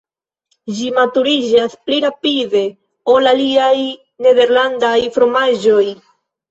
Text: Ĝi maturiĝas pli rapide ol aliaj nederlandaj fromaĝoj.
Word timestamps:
Ĝi 0.77 0.87
maturiĝas 0.95 1.75
pli 1.89 1.99
rapide 2.07 2.65
ol 3.17 3.33
aliaj 3.35 3.77
nederlandaj 4.27 4.97
fromaĝoj. 5.17 5.83